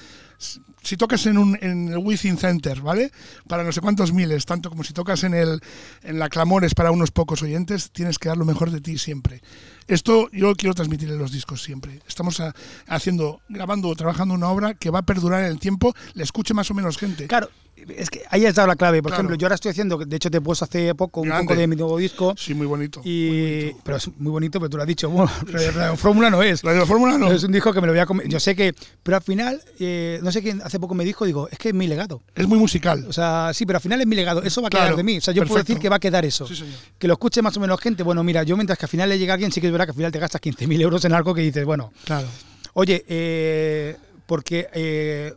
Si 0.82 0.96
tocas 0.96 1.26
en, 1.26 1.38
un, 1.38 1.58
en 1.60 1.88
el 1.88 1.98
Within 1.98 2.38
Center, 2.38 2.80
¿vale? 2.80 3.12
Para 3.46 3.64
no 3.64 3.72
sé 3.72 3.80
cuántos 3.80 4.12
miles, 4.12 4.46
tanto 4.46 4.70
como 4.70 4.84
si 4.84 4.92
tocas 4.92 5.24
en, 5.24 5.34
el, 5.34 5.60
en 6.02 6.18
la 6.18 6.28
Clamores 6.28 6.74
para 6.74 6.90
unos 6.90 7.10
pocos 7.10 7.42
oyentes, 7.42 7.90
tienes 7.90 8.18
que 8.18 8.28
dar 8.28 8.36
lo 8.36 8.44
mejor 8.44 8.70
de 8.70 8.80
ti 8.80 8.98
siempre. 8.98 9.42
Esto 9.86 10.28
yo 10.32 10.54
quiero 10.54 10.74
transmitir 10.74 11.08
en 11.08 11.18
los 11.18 11.32
discos 11.32 11.62
siempre. 11.62 12.00
Estamos 12.06 12.42
haciendo, 12.86 13.40
grabando, 13.48 13.94
trabajando 13.94 14.34
una 14.34 14.48
obra 14.48 14.74
que 14.74 14.90
va 14.90 15.00
a 15.00 15.06
perdurar 15.06 15.44
en 15.44 15.50
el 15.50 15.58
tiempo, 15.58 15.94
le 16.14 16.22
escuche 16.22 16.54
más 16.54 16.70
o 16.70 16.74
menos 16.74 16.98
gente. 16.98 17.26
Claro, 17.26 17.50
es 17.96 18.10
que 18.10 18.22
ahí 18.30 18.42
dado 18.42 18.66
la 18.66 18.76
clave. 18.76 19.02
Por 19.02 19.10
Claro. 19.10 19.20
ejemplo, 19.22 19.36
yo 19.36 19.46
ahora 19.46 19.54
estoy 19.54 19.70
haciendo, 19.70 19.98
de 19.98 20.16
hecho 20.16 20.30
te 20.30 20.38
he 20.38 20.40
puesto 20.40 20.64
hace 20.64 20.94
poco 20.94 21.20
un 21.20 21.28
Grande. 21.28 21.44
poco 21.48 21.60
de 21.60 21.66
mi 21.66 21.76
nuevo 21.76 21.96
disco. 21.98 22.34
Sí, 22.36 22.54
muy 22.54 22.66
bonito. 22.66 23.00
Y, 23.04 23.72
pero 23.84 23.96
es 23.98 24.08
muy 24.18 24.30
bonito, 24.30 24.58
pero 24.60 24.70
tú 24.70 24.76
lo 24.76 24.82
has 24.82 24.86
dicho. 24.86 25.08
Bueno, 25.10 25.30
Radio 25.74 25.96
Fórmula 25.96 26.30
no 26.30 26.42
es. 26.42 26.64
¿La 26.64 26.72
de 26.72 26.78
la 26.78 26.86
Fórmula 26.86 27.18
no? 27.18 27.30
Es 27.32 27.42
un 27.44 27.52
disco 27.52 27.72
que 27.72 27.80
me 27.80 27.86
lo 27.86 27.92
voy 27.92 28.00
a 28.00 28.06
comer. 28.06 28.28
Yo 28.28 28.40
sé 28.40 28.54
que. 28.56 28.74
Pero 29.02 29.16
al 29.16 29.22
final, 29.22 29.60
eh, 29.78 30.18
no 30.22 30.32
sé 30.32 30.42
quién 30.42 30.60
hace 30.62 30.78
poco 30.80 30.94
me 30.94 31.04
dijo, 31.04 31.24
digo, 31.24 31.48
es 31.50 31.58
que 31.58 31.68
es 31.68 31.74
mi 31.74 31.86
legado. 31.86 32.22
Es 32.34 32.46
muy 32.46 32.58
musical. 32.58 33.04
O 33.08 33.12
sea, 33.12 33.50
sí, 33.54 33.66
pero 33.66 33.76
al 33.78 33.82
final 33.82 34.00
es 34.00 34.06
mi 34.06 34.16
legado. 34.16 34.42
Eso 34.42 34.60
va 34.62 34.68
a 34.68 34.70
quedar 34.70 34.96
de 34.96 35.02
mí. 35.02 35.18
O 35.18 35.20
sea, 35.20 35.34
yo 35.34 35.44
puedo 35.44 35.62
decir 35.62 35.78
que 35.78 35.88
va 35.88 35.96
a 35.96 36.00
quedar 36.00 36.24
eso. 36.24 36.46
Sí, 36.46 36.56
señor. 36.56 36.74
Que 36.98 37.06
lo 37.06 37.14
escuche 37.14 37.42
más 37.42 37.56
o 37.56 37.60
menos 37.60 37.80
gente. 37.80 38.02
Bueno, 38.02 38.22
mira, 38.24 38.42
yo 38.42 38.56
mientras 38.56 38.78
que 38.78 38.84
al 38.86 38.90
final 38.90 39.08
le 39.08 39.18
llega 39.18 39.32
a 39.32 39.34
alguien, 39.34 39.52
sí 39.52 39.60
que 39.60 39.66
es 39.68 39.72
verdad 39.72 39.86
que 39.86 39.90
al 39.92 39.96
final 39.96 40.12
te 40.12 40.18
gastas 40.18 40.40
15.000 40.40 40.80
euros 40.80 41.04
en 41.04 41.12
algo 41.12 41.34
que 41.34 41.42
dices, 41.42 41.64
bueno, 41.64 41.92
Claro. 42.04 42.26
Oye, 42.74 43.04
eh, 43.08 43.96
porque 44.26 44.68
eh, 44.72 45.34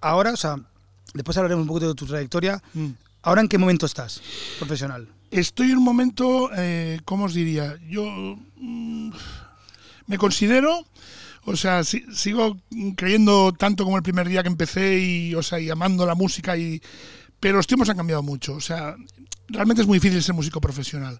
ahora, 0.00 0.32
o 0.32 0.36
sea, 0.36 0.56
después 1.14 1.36
hablaremos 1.38 1.62
un 1.62 1.68
poquito 1.68 1.88
de 1.88 1.94
tu 1.94 2.06
trayectoria. 2.06 2.62
Mm. 2.74 2.88
¿Ahora 3.22 3.40
en 3.40 3.48
qué 3.48 3.56
momento 3.56 3.86
estás 3.86 4.20
profesional? 4.58 5.08
Estoy 5.30 5.70
en 5.70 5.78
un 5.78 5.84
momento, 5.84 6.50
eh, 6.56 7.00
¿cómo 7.06 7.24
os 7.24 7.34
diría? 7.34 7.76
Yo 7.88 8.04
mm, 8.56 9.10
me 10.06 10.18
considero, 10.18 10.84
o 11.44 11.56
sea, 11.56 11.82
si- 11.84 12.04
sigo 12.14 12.58
creyendo 12.96 13.52
tanto 13.52 13.84
como 13.84 13.96
el 13.96 14.02
primer 14.02 14.28
día 14.28 14.42
que 14.42 14.48
empecé 14.48 14.98
y, 15.00 15.34
o 15.34 15.42
sea, 15.42 15.58
y 15.58 15.70
amando 15.70 16.04
la 16.06 16.14
música 16.14 16.56
y, 16.56 16.82
pero 17.40 17.56
los 17.56 17.66
tiempos 17.66 17.88
han 17.88 17.96
cambiado 17.96 18.22
mucho. 18.22 18.54
O 18.54 18.60
sea, 18.60 18.94
realmente 19.48 19.82
es 19.82 19.88
muy 19.88 19.96
difícil 19.98 20.22
ser 20.22 20.34
músico 20.34 20.60
profesional. 20.60 21.18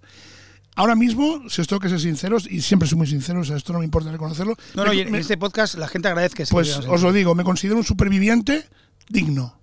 Ahora 0.76 0.94
mismo, 0.96 1.48
si 1.48 1.60
os 1.62 1.68
tengo 1.68 1.80
que 1.80 1.88
ser 1.88 2.00
sinceros, 2.00 2.46
y 2.50 2.60
siempre 2.60 2.88
soy 2.88 2.98
muy 2.98 3.06
sincero, 3.06 3.40
o 3.40 3.44
sea, 3.44 3.56
esto 3.56 3.72
no 3.72 3.78
me 3.78 3.84
importa 3.84 4.10
reconocerlo. 4.12 4.56
No, 4.74 4.84
no, 4.84 4.90
me- 4.90 4.96
y 4.96 5.00
en 5.00 5.10
me- 5.12 5.18
este 5.20 5.38
podcast 5.38 5.76
la 5.76 5.88
gente 5.88 6.08
agradece 6.08 6.34
que 6.34 6.46
pues 6.46 6.76
os 6.78 7.00
lo 7.02 7.12
digo, 7.12 7.34
me 7.34 7.44
considero 7.44 7.78
un 7.78 7.84
superviviente 7.84 8.68
digno. 9.08 9.58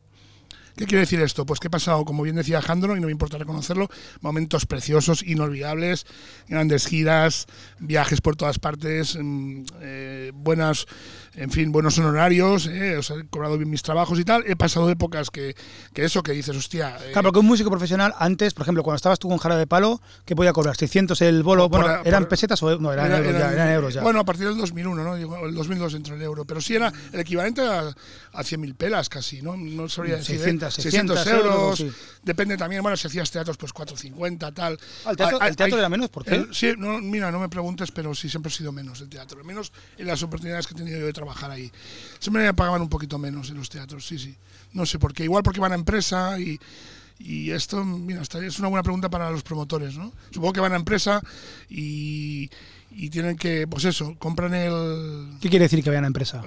¿Qué 0.81 0.87
quiere 0.87 1.01
decir 1.01 1.21
esto? 1.21 1.45
Pues 1.45 1.59
que 1.59 1.67
he 1.67 1.69
pasado, 1.69 2.03
como 2.05 2.23
bien 2.23 2.37
decía 2.37 2.57
Alejandro, 2.57 2.97
y 2.97 2.99
no 2.99 3.05
me 3.05 3.11
importa 3.11 3.37
reconocerlo, 3.37 3.87
momentos 4.19 4.65
preciosos, 4.65 5.21
inolvidables, 5.21 6.07
grandes 6.47 6.87
giras, 6.87 7.45
viajes 7.77 8.19
por 8.19 8.35
todas 8.35 8.57
partes, 8.57 9.15
mm, 9.15 9.63
eh, 9.79 10.31
buenas, 10.33 10.87
en 11.33 11.49
fin, 11.49 11.71
buenos 11.71 11.97
honorarios, 11.97 12.67
eh, 12.67 12.97
o 12.97 13.03
sea, 13.03 13.15
he 13.17 13.25
cobrado 13.27 13.57
bien 13.57 13.69
mis 13.69 13.81
trabajos 13.83 14.19
y 14.19 14.25
tal. 14.25 14.43
He 14.47 14.55
pasado 14.55 14.89
épocas 14.89 15.29
que, 15.29 15.55
que 15.93 16.03
eso, 16.03 16.23
que 16.23 16.33
dices, 16.33 16.55
hostia. 16.55 16.97
eh, 17.01 17.11
Claro, 17.13 17.27
porque 17.29 17.39
un 17.39 17.45
músico 17.45 17.69
profesional 17.69 18.13
antes, 18.19 18.53
por 18.53 18.63
ejemplo, 18.63 18.83
cuando 18.83 18.97
estabas 18.97 19.17
tú 19.19 19.29
con 19.29 19.37
Jara 19.37 19.55
de 19.57 19.65
Palo, 19.67 20.01
¿qué 20.25 20.35
podía 20.35 20.51
cobrar? 20.53 20.75
¿600 20.75 21.21
el 21.21 21.43
bolo? 21.43 21.69
Por- 21.69 21.81
bueno, 21.81 21.97
por- 21.99 22.07
¿eran 22.07 22.23
por- 22.23 22.29
pesetas 22.29 22.61
o 22.63 22.77
no? 22.79 22.91
Eran, 22.91 23.05
era- 23.07 23.17
euros, 23.19 23.31
ya, 23.33 23.39
eran- 23.39 23.53
eran 23.53 23.69
euros 23.71 23.93
ya. 23.93 24.01
Bueno, 24.01 24.19
a 24.19 24.25
partir 24.25 24.47
del 24.47 24.57
2001, 24.57 25.03
¿no? 25.03 25.15
El 25.45 25.55
2002 25.55 25.93
entró 25.93 26.15
el 26.15 26.21
euro. 26.21 26.43
Pero 26.45 26.59
sí 26.59 26.75
era 26.75 26.91
el 27.13 27.19
equivalente 27.21 27.61
a, 27.61 27.79
a 28.33 28.43
100.000 28.43 28.75
pelas 28.75 29.07
casi, 29.07 29.41
¿no? 29.41 29.55
No 29.55 29.87
sabría 29.87 30.17
decir. 30.17 30.35
¿eh? 30.35 30.39
600, 30.39 30.73
600 30.73 31.27
euros, 31.27 31.77
sí. 31.77 31.91
Depende 32.23 32.57
también, 32.57 32.81
bueno, 32.83 32.97
si 32.97 33.07
hacías 33.07 33.31
teatros, 33.31 33.55
pues 33.57 33.71
450, 33.73 34.51
tal. 34.51 34.77
Ah, 35.05 35.11
el 35.11 35.17
teatro- 35.17 35.37
Hay- 35.41 35.49
el 35.49 35.55
teatro 35.55 35.75
hay- 35.77 35.79
era 35.79 35.89
menos, 35.89 36.09
¿por 36.09 36.25
qué? 36.25 36.35
el- 36.35 36.53
sí, 36.53 36.73
no, 36.77 36.99
mira, 36.99 37.31
no 37.31 37.39
me 37.39 37.47
preguntes, 37.49 37.89
pero 37.91 38.13
sí 38.13 38.29
siempre 38.29 38.51
ha 38.51 38.55
sido 38.55 38.71
menos 38.71 38.99
el 39.01 39.09
teatro. 39.09 39.39
Al 39.39 39.45
menos 39.45 39.71
en 39.97 40.07
las 40.07 40.21
oportunidades 40.23 40.67
que 40.67 40.73
he 40.73 40.77
tenido 40.77 40.99
yo 40.99 41.05
de 41.05 41.13
trabajar 41.13 41.20
ahí. 41.51 41.71
Siempre 42.19 42.43
me 42.43 42.53
pagaban 42.53 42.81
un 42.81 42.89
poquito 42.89 43.17
menos 43.17 43.49
en 43.49 43.57
los 43.57 43.69
teatros, 43.69 44.05
sí, 44.05 44.17
sí. 44.17 44.35
No 44.73 44.85
sé 44.85 44.99
por 44.99 45.13
qué. 45.13 45.23
Igual 45.23 45.43
porque 45.43 45.59
van 45.59 45.71
a 45.71 45.75
empresa 45.75 46.39
y. 46.39 46.59
Y 47.23 47.51
esto, 47.51 47.85
mira, 47.85 48.23
esta 48.23 48.43
es 48.43 48.57
una 48.57 48.67
buena 48.67 48.81
pregunta 48.81 49.07
para 49.07 49.29
los 49.29 49.43
promotores, 49.43 49.95
¿no? 49.95 50.11
Supongo 50.31 50.53
que 50.53 50.59
van 50.59 50.73
a 50.73 50.75
empresa 50.75 51.21
y, 51.69 52.49
y 52.89 53.11
tienen 53.11 53.37
que, 53.37 53.67
pues 53.67 53.85
eso, 53.85 54.15
compran 54.17 54.55
el, 54.55 55.37
¿Qué 55.39 55.49
quiere 55.49 55.65
decir 55.65 55.83
que 55.83 55.91
vayan 55.91 56.05
a 56.05 56.07
empresa? 56.07 56.41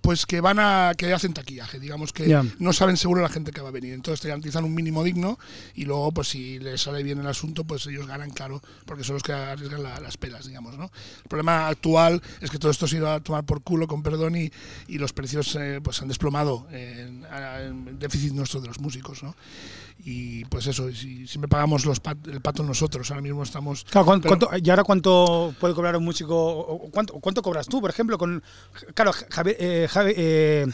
Pues 0.00 0.24
que 0.26 0.40
van 0.40 0.58
a 0.58 0.92
que 0.96 1.12
hacen 1.12 1.34
taquillaje, 1.34 1.78
digamos 1.80 2.12
que 2.12 2.28
no 2.58 2.72
saben 2.72 2.96
seguro 2.96 3.20
la 3.20 3.28
gente 3.28 3.50
que 3.50 3.60
va 3.60 3.68
a 3.68 3.72
venir, 3.72 3.92
entonces 3.92 4.20
te 4.20 4.28
garantizan 4.28 4.64
un 4.64 4.74
mínimo 4.74 5.02
digno 5.04 5.38
y 5.74 5.84
luego 5.84 6.12
pues 6.12 6.28
si 6.28 6.58
les 6.60 6.80
sale 6.82 7.02
bien 7.02 7.18
el 7.18 7.26
asunto 7.26 7.64
pues 7.64 7.86
ellos 7.86 8.06
ganan 8.06 8.30
claro 8.30 8.62
porque 8.86 9.04
son 9.04 9.14
los 9.14 9.22
que 9.22 9.32
arriesgan 9.32 9.82
la- 9.82 10.00
las 10.00 10.16
pelas, 10.16 10.46
digamos, 10.46 10.78
¿no? 10.78 10.84
El 11.22 11.28
problema 11.28 11.68
actual 11.68 12.22
es 12.40 12.50
que 12.50 12.58
todo 12.58 12.70
esto 12.70 12.86
se 12.86 12.96
ha 12.96 12.98
ido 13.00 13.10
a 13.12 13.20
tomar 13.20 13.44
por 13.44 13.62
culo 13.62 13.86
con 13.86 14.02
perdón 14.02 14.36
y, 14.36 14.50
y 14.86 14.98
los 14.98 15.12
precios 15.12 15.54
eh, 15.56 15.80
pues 15.82 16.00
han 16.00 16.08
desplomado 16.08 16.66
en, 16.70 17.24
en 17.60 17.98
déficit 17.98 18.32
nuestro 18.32 18.60
de 18.60 18.68
los 18.68 18.78
músicos, 18.80 19.22
¿no? 19.22 19.34
Y 20.04 20.44
pues 20.44 20.66
eso, 20.66 20.90
si, 20.92 21.26
siempre 21.26 21.48
pagamos 21.48 21.84
los 21.84 21.98
pat- 22.00 22.26
el 22.28 22.40
pato 22.40 22.62
nosotros, 22.62 23.10
ahora 23.10 23.20
mismo 23.20 23.42
estamos 23.42 23.84
Claro, 23.84 24.06
¿cuán- 24.06 24.20
pero- 24.20 24.38
cuánto- 24.38 24.56
¿Y 24.64 24.70
ahora 24.70 24.84
cuánto 24.84 25.54
puede 25.58 25.74
cobrar 25.74 25.96
un 25.96 26.04
músico? 26.04 26.88
¿Cuánto, 26.92 27.14
cuánto 27.14 27.42
cobras 27.42 27.66
tú, 27.66 27.80
por 27.80 27.90
ejemplo? 27.90 28.16
con 28.16 28.42
Claro, 28.94 29.12
Javier, 29.28 29.56
eh, 29.58 29.88
Javi- 29.90 30.14
eh, 30.16 30.66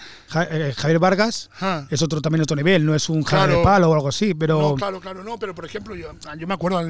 eh, 0.51 0.75
Javier 0.77 0.99
Vargas 0.99 1.49
Ajá. 1.55 1.87
es 1.91 2.03
otro 2.03 2.21
también 2.21 2.43
otro 2.43 2.55
nivel, 2.57 2.85
no 2.85 2.95
es 2.95 3.09
un 3.09 3.23
Javier 3.25 3.47
Claro. 3.49 3.59
de 3.61 3.65
palo 3.65 3.91
o 3.91 3.95
algo 3.95 4.09
así, 4.09 4.35
pero 4.35 4.61
No, 4.61 4.75
claro, 4.75 5.01
claro, 5.01 5.25
no, 5.25 5.39
pero 5.39 5.55
por 5.55 5.65
ejemplo, 5.65 5.95
yo, 5.97 6.11
yo 6.39 6.47
me 6.47 6.55
acuerdo, 6.55 6.81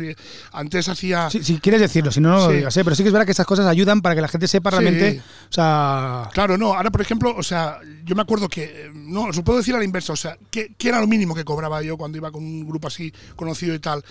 antes 0.53 0.89
hacía... 0.89 1.31
si, 1.31 1.59
quieres 1.61 1.81
decirlo, 1.81 2.11
si 2.11 2.21
no, 2.21 2.31
no 2.31 2.37
lo 2.39 2.51
Sí. 2.51 2.57
digas, 2.57 2.77
¿eh? 2.77 2.85
pero 2.85 2.97
sí 2.97 3.03
que 3.05 3.09
es 3.09 3.13
verdad 3.13 3.27
que 3.27 3.33
estas 3.33 3.47
cosas 3.47 3.67
ayudan 3.67 4.03
para 4.03 4.15
que 4.17 4.21
la 4.21 4.29
gente 4.29 4.49
sepa 4.49 4.71
realmente, 4.71 5.23
o 5.49 5.53
sea, 5.53 6.29
Claro, 6.33 6.59
no. 6.59 6.75
Ahora, 6.75 6.91
por 6.91 7.01
ejemplo, 7.01 7.35
o 7.37 7.43
sea, 7.43 7.79
yo 8.05 8.15
me 8.17 8.23
acuerdo 8.23 8.49
que, 8.49 8.65
eh, 8.65 8.91
no, 8.93 9.25
os 9.29 9.37
lo 9.37 9.45
puedo 9.45 9.59
decir 9.61 9.75
a 9.75 9.79
la 9.79 9.85
inversa, 9.85 10.13
o 10.13 10.17
sea, 10.17 10.37
¿qué, 10.51 10.75
qué 10.77 10.89
era 10.89 11.01
lo 11.01 11.07
mínimo 11.07 11.35
que 11.35 11.45
cobraba 11.45 11.81
yo 11.83 11.97
cuando 11.97 12.19
iba 12.19 12.24
con 12.31 12.45
un 12.45 12.67
grupo 12.67 12.89
así 12.89 13.13
conocido 13.37 13.75
y 13.75 13.79
tal? 13.79 14.05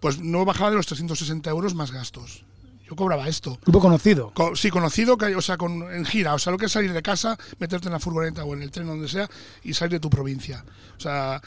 Pues 0.00 0.18
no 0.20 0.44
bajaba 0.44 0.70
de 0.70 0.76
los 0.76 0.86
360 0.86 1.48
euros 1.50 1.74
más 1.74 1.90
gastos. 1.90 2.44
Yo 2.88 2.94
cobraba 2.96 3.26
esto. 3.28 3.58
grupo 3.62 3.80
conocido. 3.80 4.30
Co- 4.34 4.54
sí, 4.54 4.68
conocido, 4.70 5.16
que, 5.16 5.34
o 5.34 5.40
sea, 5.40 5.56
con, 5.56 5.90
en 5.90 6.04
gira. 6.04 6.34
O 6.34 6.38
sea, 6.38 6.50
lo 6.52 6.58
que 6.58 6.66
es 6.66 6.72
salir 6.72 6.92
de 6.92 7.00
casa, 7.02 7.38
meterte 7.58 7.86
en 7.88 7.92
la 7.92 7.98
furgoneta 8.00 8.44
o 8.44 8.52
en 8.54 8.60
el 8.60 8.70
tren, 8.70 8.86
donde 8.86 9.08
sea, 9.08 9.28
y 9.62 9.72
salir 9.72 9.92
de 9.92 10.00
tu 10.00 10.10
provincia. 10.10 10.62
O 10.98 11.00
sea, 11.00 11.40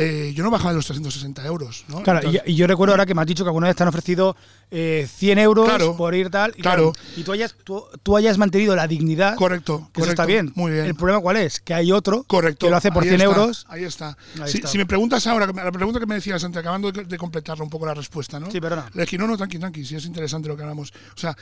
eh, 0.00 0.32
yo 0.34 0.44
no 0.44 0.50
bajaba 0.50 0.70
de 0.70 0.76
los 0.76 0.86
360 0.86 1.44
euros. 1.44 1.84
¿no? 1.88 2.02
Claro, 2.04 2.20
Entonces- 2.20 2.42
y, 2.46 2.52
y 2.52 2.54
yo 2.54 2.66
recuerdo 2.68 2.92
ahora 2.94 3.04
que 3.04 3.14
me 3.14 3.20
has 3.20 3.26
dicho 3.26 3.42
que 3.44 3.48
alguna 3.48 3.66
vez 3.66 3.74
te 3.76 3.82
han 3.82 3.88
ofrecido 3.88 4.36
eh, 4.70 5.08
100 5.12 5.38
euros 5.38 5.66
Claro, 5.66 5.96
por 5.96 6.14
ir 6.14 6.30
tal. 6.30 6.54
Y, 6.56 6.62
claro. 6.62 6.92
y 7.16 7.24
tú, 7.24 7.32
hayas, 7.32 7.54
tú, 7.64 7.84
tú 8.02 8.16
hayas 8.16 8.38
mantenido 8.38 8.76
la 8.76 8.86
dignidad. 8.86 9.34
correcto, 9.34 9.90
que 9.92 10.00
eso 10.02 10.10
está 10.10 10.24
bien. 10.24 10.52
Muy 10.54 10.70
bien. 10.72 10.84
El 10.86 10.94
problema 10.94 11.20
cuál 11.20 11.36
es? 11.38 11.58
Que 11.60 11.74
hay 11.74 11.90
otro 11.90 12.22
Correcto. 12.24 12.66
que 12.66 12.70
lo 12.70 12.76
hace 12.76 12.92
por 12.92 13.02
ahí 13.02 13.08
100 13.08 13.20
está, 13.22 13.34
euros. 13.34 13.66
Ahí 13.68 13.84
está. 13.84 14.16
Ahí 14.40 14.48
si, 14.50 14.58
está. 14.58 14.68
si 14.68 14.78
me 14.78 14.86
preguntas 14.86 15.26
ahora, 15.26 15.46
la 15.46 15.72
pregunta 15.72 15.98
que 15.98 16.06
me 16.06 16.14
decías 16.14 16.42
antes, 16.44 16.60
acabando 16.60 16.92
de, 16.92 17.04
de 17.04 17.18
completarlo 17.18 17.64
un 17.64 17.70
poco 17.70 17.84
la 17.84 17.94
respuesta, 17.94 18.38
¿no? 18.38 18.50
Sí, 18.52 18.60
perdona. 18.60 18.88
Le 18.94 19.02
dije, 19.02 19.18
no, 19.18 19.26
no, 19.26 19.36
tranqui, 19.36 19.58
tranqui, 19.58 19.84
si 19.84 19.96
es 19.96 20.04
interesante 20.06 20.48
lo 20.48 20.56
que 20.56 20.62
hablamos. 20.62 20.92
O 21.16 21.18
sea, 21.18 21.36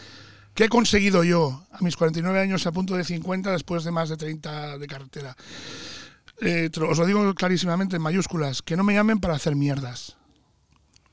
¿qué 0.54 0.64
he 0.64 0.68
conseguido 0.70 1.22
yo 1.24 1.66
a 1.72 1.82
mis 1.82 1.94
49 1.96 2.40
años 2.40 2.66
a 2.66 2.72
punto 2.72 2.96
de 2.96 3.04
50 3.04 3.50
después 3.50 3.84
de 3.84 3.90
más 3.90 4.08
de 4.08 4.16
30 4.16 4.78
de 4.78 4.86
carretera? 4.86 5.36
Eh, 6.40 6.70
os 6.80 6.98
lo 6.98 7.06
digo 7.06 7.34
clarísimamente 7.34 7.96
en 7.96 8.02
mayúsculas, 8.02 8.62
que 8.62 8.76
no 8.76 8.84
me 8.84 8.94
llamen 8.94 9.20
para 9.20 9.34
hacer 9.34 9.56
mierdas. 9.56 10.16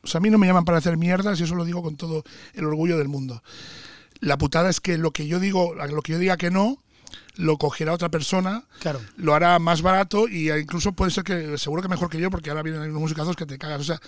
O 0.02 0.08
sea, 0.08 0.20
a 0.20 0.22
mí 0.22 0.30
no 0.30 0.38
me 0.38 0.48
llaman 0.48 0.66
para 0.66 0.78
hacer 0.80 0.98
mierdas 0.98 1.40
y 1.40 1.44
eso 1.44 1.56
lo 1.56 1.64
digo 1.64 1.82
con 1.82 1.96
todo 1.96 2.24
el 2.54 2.66
orgullo 2.66 2.98
del 2.98 3.08
mundo. 3.08 3.42
La 4.20 4.38
putada 4.38 4.70
es 4.70 4.82
que 4.82 4.98
lo 4.98 5.12
que 5.12 5.28
yo 5.28 5.40
digo, 5.40 5.74
lo 5.76 6.02
que 6.02 6.12
yo 6.14 6.20
diga 6.20 6.36
que 6.38 6.52
no, 6.52 6.78
lo 7.36 7.58
cogerá 7.58 7.94
otra 7.94 8.10
persona, 8.10 8.66
Claro. 8.80 9.00
lo 9.16 9.34
hará 9.34 9.58
más 9.60 9.82
barato 9.82 10.28
y 10.28 10.52
incluso 10.52 10.92
puede 10.94 11.12
ser 11.12 11.24
que, 11.24 11.58
seguro 11.58 11.82
que 11.82 11.88
mejor 11.88 12.10
que 12.10 12.20
yo, 12.20 12.30
porque 12.30 12.50
ahora 12.50 12.62
vienen 12.64 12.82
unos 12.82 13.02
musicazos 13.02 13.36
que 13.36 13.46
te 13.46 13.58
cagas. 13.58 13.82
O 13.82 13.84
sea, 13.86 14.00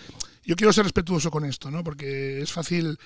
yo 0.43 0.55
quiero 0.55 0.72
ser 0.74 0.84
respetuoso 0.84 1.31
con 1.31 1.45
esto, 1.45 1.72
¿no? 1.72 1.84
Porque 1.84 2.41
es 2.41 2.51
fácil, 2.51 3.00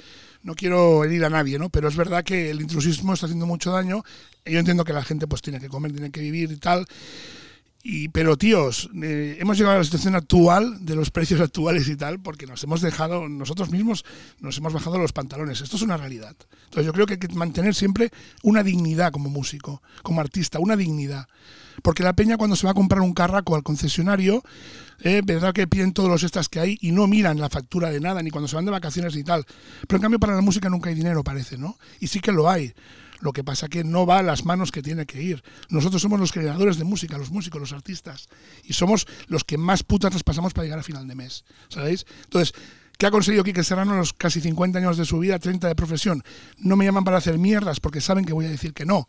no 0.43 0.55
quiero 0.55 1.03
herir 1.03 1.23
a 1.25 1.29
nadie, 1.29 1.57
¿no? 1.59 1.69
Pero 1.69 1.87
es 1.87 1.95
verdad 1.95 2.23
que 2.23 2.49
el 2.49 2.59
intrusismo 2.61 3.13
está 3.13 3.27
haciendo 3.27 3.45
mucho 3.45 3.71
daño. 3.71 4.03
Y 4.45 4.53
yo 4.53 4.59
entiendo 4.59 4.83
que 4.83 4.93
la 4.93 5.03
gente 5.03 5.27
pues 5.27 5.41
tiene 5.41 5.59
que 5.59 5.69
comer, 5.69 5.91
tiene 5.91 6.11
que 6.11 6.21
vivir 6.21 6.51
y 6.51 6.57
tal. 6.57 6.85
Y, 7.81 8.09
pero 8.09 8.37
tíos, 8.37 8.89
eh, 9.01 9.37
hemos 9.39 9.57
llegado 9.57 9.75
a 9.75 9.79
la 9.79 9.83
situación 9.85 10.13
actual 10.15 10.85
de 10.85 10.95
los 10.95 11.11
precios 11.11 11.39
actuales 11.39 11.87
y 11.87 11.95
tal, 11.95 12.19
porque 12.19 12.45
nos 12.45 12.61
hemos 12.63 12.81
dejado, 12.81 13.29
nosotros 13.29 13.69
mismos 13.69 14.03
nos 14.41 14.57
hemos 14.57 14.73
bajado 14.73 14.97
los 14.97 15.13
pantalones. 15.13 15.61
Esto 15.61 15.77
es 15.77 15.81
una 15.81 15.95
realidad. 15.95 16.35
Entonces 16.65 16.85
yo 16.85 16.91
creo 16.91 17.05
que 17.05 17.13
hay 17.13 17.19
que 17.19 17.29
mantener 17.29 17.73
siempre 17.73 18.11
una 18.43 18.63
dignidad 18.63 19.11
como 19.11 19.29
músico, 19.29 19.81
como 20.03 20.19
artista, 20.19 20.59
una 20.59 20.75
dignidad. 20.75 21.27
Porque 21.81 22.03
la 22.03 22.13
peña 22.13 22.35
cuando 22.35 22.57
se 22.57 22.67
va 22.67 22.71
a 22.71 22.75
comprar 22.75 23.01
un 23.01 23.13
carraco 23.13 23.55
al 23.55 23.63
concesionario, 23.63 24.43
eh, 25.01 25.21
verdad 25.23 25.53
que 25.53 25.65
piden 25.65 25.93
todos 25.93 26.09
los 26.09 26.23
extras 26.23 26.49
que 26.49 26.59
hay 26.59 26.77
y 26.81 26.91
no 26.91 27.07
miran 27.07 27.39
la 27.39 27.49
factura 27.49 27.89
de 27.89 28.01
nada, 28.01 28.21
ni 28.21 28.31
cuando 28.31 28.49
se 28.49 28.57
van 28.57 28.65
de 28.65 28.71
vacaciones 28.71 29.15
y 29.15 29.23
tal. 29.23 29.45
Pero 29.87 29.97
en 29.97 30.01
cambio 30.01 30.19
para 30.19 30.35
la 30.35 30.41
música 30.41 30.69
nunca 30.69 30.89
hay 30.89 30.95
dinero, 30.95 31.23
parece, 31.23 31.57
¿no? 31.57 31.77
Y 32.01 32.07
sí 32.07 32.19
que 32.19 32.33
lo 32.33 32.49
hay. 32.49 32.73
Lo 33.21 33.33
que 33.33 33.43
pasa 33.43 33.67
que 33.67 33.83
no 33.83 34.05
va 34.05 34.19
a 34.19 34.23
las 34.23 34.45
manos 34.45 34.71
que 34.71 34.81
tiene 34.81 35.05
que 35.05 35.21
ir. 35.21 35.43
Nosotros 35.69 36.01
somos 36.01 36.19
los 36.19 36.31
creadores 36.31 36.77
de 36.77 36.85
música, 36.85 37.17
los 37.17 37.31
músicos, 37.31 37.59
los 37.59 37.73
artistas. 37.73 38.29
Y 38.63 38.73
somos 38.73 39.07
los 39.27 39.43
que 39.43 39.57
más 39.57 39.83
putas 39.83 40.13
nos 40.13 40.23
pasamos 40.23 40.53
para 40.53 40.65
llegar 40.65 40.79
a 40.79 40.83
final 40.83 41.07
de 41.07 41.15
mes. 41.15 41.43
¿Sabéis? 41.67 42.05
Entonces, 42.23 42.53
¿qué 42.97 43.07
ha 43.07 43.11
conseguido 43.11 43.43
Quique 43.43 43.63
Serrano 43.63 43.91
en 43.91 43.99
los 43.99 44.13
casi 44.13 44.39
50 44.41 44.79
años 44.79 44.97
de 44.97 45.05
su 45.05 45.19
vida, 45.19 45.39
30 45.39 45.67
de 45.67 45.75
profesión? 45.75 46.23
No 46.57 46.75
me 46.75 46.85
llaman 46.85 47.03
para 47.03 47.17
hacer 47.17 47.37
mierdas 47.37 47.79
porque 47.79 48.01
saben 48.01 48.25
que 48.25 48.33
voy 48.33 48.45
a 48.45 48.49
decir 48.49 48.73
que 48.73 48.85
no. 48.85 49.07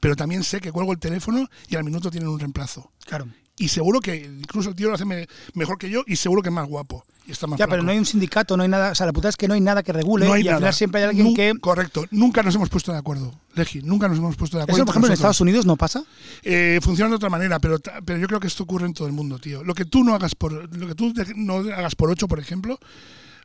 Pero 0.00 0.16
también 0.16 0.42
sé 0.42 0.60
que 0.60 0.72
cuelgo 0.72 0.92
el 0.92 0.98
teléfono 0.98 1.48
y 1.68 1.76
al 1.76 1.84
minuto 1.84 2.10
tienen 2.10 2.28
un 2.28 2.38
reemplazo. 2.38 2.92
Claro. 3.06 3.26
Y 3.56 3.68
seguro 3.68 4.00
que 4.00 4.16
incluso 4.16 4.70
el 4.70 4.74
tío 4.74 4.88
lo 4.88 4.94
hace 4.94 5.04
me- 5.04 5.28
mejor 5.54 5.78
que 5.78 5.88
yo 5.88 6.02
y 6.06 6.16
seguro 6.16 6.42
que 6.42 6.48
es 6.48 6.54
más 6.54 6.66
guapo. 6.66 7.04
Y 7.26 7.32
está 7.32 7.46
más 7.46 7.58
Ya, 7.58 7.66
pero 7.66 7.82
no 7.82 7.90
hay 7.90 7.98
un 7.98 8.04
sindicato, 8.04 8.56
no 8.56 8.64
hay 8.64 8.68
nada. 8.68 8.90
O 8.90 8.94
sea, 8.94 9.06
la 9.06 9.12
puta 9.12 9.28
es 9.28 9.36
que 9.36 9.48
no 9.48 9.54
hay 9.54 9.60
nada 9.60 9.82
que 9.82 9.92
regule 9.92 10.26
No 10.26 10.32
hay 10.34 10.42
y 10.44 10.48
al 10.48 10.56
final 10.56 10.74
siempre 10.74 11.02
hay 11.02 11.08
alguien 11.08 11.34
que. 11.34 11.54
Correcto. 11.60 12.04
Nunca 12.10 12.42
nos 12.42 12.54
hemos 12.56 12.68
puesto 12.68 12.92
de 12.92 12.98
acuerdo, 12.98 13.32
Legi. 13.54 13.80
Nunca 13.82 14.08
nos 14.08 14.18
hemos 14.18 14.36
puesto 14.36 14.56
de 14.58 14.64
acuerdo. 14.64 14.78
Eso, 14.78 14.84
por 14.86 14.92
ejemplo, 14.92 15.08
en. 15.08 15.14
Estados 15.14 15.40
Unidos 15.40 15.64
no 15.64 15.76
pasa. 15.76 16.04
Eh, 16.42 16.80
funciona 16.82 17.08
de 17.10 17.16
otra 17.16 17.30
manera, 17.30 17.58
pero, 17.60 17.78
pero 18.04 18.18
yo 18.18 18.26
creo 18.26 18.40
que 18.40 18.48
esto 18.48 18.64
ocurre 18.64 18.86
en 18.86 18.92
todo 18.92 19.06
el 19.06 19.14
mundo, 19.14 19.38
tío. 19.38 19.62
Lo 19.64 19.72
que 19.74 19.84
tú 19.84 20.04
no 20.04 20.14
hagas 20.14 20.34
por, 20.34 20.52
lo 20.76 20.86
que 20.88 20.94
tú 20.94 21.14
no 21.36 21.58
hagas 21.58 21.94
por 21.94 22.10
8, 22.10 22.28
por 22.28 22.40
ejemplo, 22.40 22.78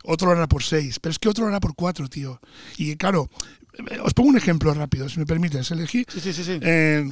otro 0.04 0.26
lo 0.28 0.36
hará 0.36 0.46
por 0.48 0.62
6. 0.62 0.98
Pero 0.98 1.12
es 1.12 1.18
que 1.18 1.28
otro 1.28 1.44
lo 1.44 1.48
hará 1.50 1.60
por 1.60 1.74
4, 1.74 2.08
tío. 2.08 2.38
Y 2.76 2.96
claro, 2.96 3.30
eh, 3.78 3.98
os 4.02 4.12
pongo 4.12 4.28
un 4.28 4.36
ejemplo 4.36 4.74
rápido, 4.74 5.08
si 5.08 5.18
me 5.20 5.24
permites. 5.24 5.70
Elegí. 5.70 6.04
Sí, 6.12 6.20
sí, 6.20 6.32
sí. 6.34 6.44
sí. 6.44 6.58
Eh, 6.60 7.08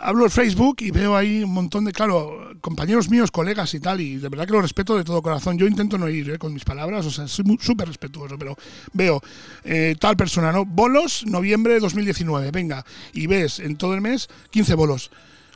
hablo 0.00 0.24
en 0.24 0.30
Facebook 0.30 0.76
y 0.80 0.90
veo 0.90 1.16
ahí 1.16 1.42
un 1.42 1.52
montón 1.52 1.84
de, 1.84 1.92
claro, 1.92 2.52
compañeros 2.60 3.08
míos, 3.10 3.30
colegas 3.30 3.72
y 3.74 3.80
tal, 3.80 4.00
y 4.00 4.16
de 4.16 4.28
verdad 4.28 4.46
que 4.46 4.52
lo 4.52 4.62
respeto 4.62 4.96
de 4.96 5.04
todo 5.04 5.22
corazón. 5.22 5.58
Yo 5.58 5.66
intento 5.66 5.98
no 5.98 6.08
ir 6.08 6.30
eh, 6.30 6.38
con 6.38 6.52
mis 6.52 6.64
palabras, 6.64 7.06
o 7.06 7.10
sea, 7.10 7.28
soy 7.28 7.44
súper 7.60 7.88
respetuoso, 7.88 8.38
pero 8.38 8.56
veo 8.92 9.20
eh, 9.64 9.96
tal 9.98 10.16
persona, 10.16 10.52
¿no? 10.52 10.64
Bolos, 10.64 11.24
noviembre 11.26 11.74
de 11.74 11.80
2019, 11.80 12.50
venga, 12.50 12.84
y 13.12 13.26
ves 13.26 13.60
en 13.60 13.76
todo 13.76 13.94
el 13.94 14.00
mes 14.00 14.28
15 14.50 14.74
bolos. 14.74 15.10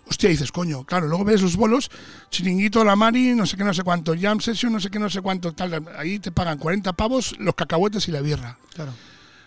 Hostia, 0.04 0.28
dices, 0.28 0.50
coño, 0.50 0.84
claro, 0.84 1.06
luego 1.06 1.24
ves 1.24 1.42
los 1.42 1.56
bolos, 1.56 1.90
chiringuito, 2.30 2.84
la 2.84 2.96
mari, 2.96 3.34
no 3.34 3.46
sé 3.46 3.56
qué, 3.56 3.62
no 3.62 3.72
sé 3.72 3.84
cuánto, 3.84 4.14
jam 4.20 4.40
session, 4.40 4.72
no 4.72 4.80
sé 4.80 4.90
qué, 4.90 4.98
no 4.98 5.08
sé 5.08 5.20
cuánto, 5.20 5.52
tal, 5.52 5.86
ahí 5.96 6.18
te 6.18 6.32
pagan 6.32 6.58
40 6.58 6.92
pavos, 6.94 7.36
los 7.38 7.54
cacahuetes 7.54 8.08
y 8.08 8.12
la 8.12 8.20
birra 8.20 8.58
Claro. 8.74 8.92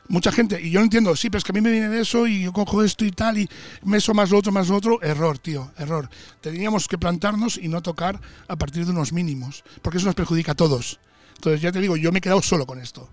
Mucha 0.07 0.31
gente, 0.31 0.61
y 0.61 0.71
yo 0.71 0.79
no 0.79 0.85
entiendo, 0.85 1.15
sí, 1.15 1.29
pero 1.29 1.39
es 1.39 1.43
que 1.43 1.51
a 1.51 1.53
mí 1.53 1.61
me 1.61 1.71
viene 1.71 1.89
de 1.89 2.01
eso 2.01 2.27
y 2.27 2.43
yo 2.43 2.53
cojo 2.53 2.83
esto 2.83 3.05
y 3.05 3.11
tal, 3.11 3.37
y 3.37 3.49
meso 3.83 4.13
más 4.13 4.29
lo 4.29 4.37
otro, 4.37 4.51
más 4.51 4.67
lo 4.67 4.75
otro, 4.75 5.01
error, 5.01 5.37
tío, 5.37 5.71
error. 5.77 6.09
Teníamos 6.41 6.87
que 6.87 6.97
plantarnos 6.97 7.57
y 7.57 7.67
no 7.67 7.81
tocar 7.81 8.19
a 8.47 8.55
partir 8.55 8.85
de 8.85 8.91
unos 8.91 9.13
mínimos, 9.13 9.63
porque 9.81 9.97
eso 9.97 10.05
nos 10.05 10.15
perjudica 10.15 10.53
a 10.53 10.55
todos. 10.55 10.99
Entonces, 11.35 11.61
ya 11.61 11.71
te 11.71 11.79
digo, 11.79 11.97
yo 11.97 12.11
me 12.11 12.19
he 12.19 12.21
quedado 12.21 12.41
solo 12.41 12.65
con 12.65 12.79
esto. 12.79 13.09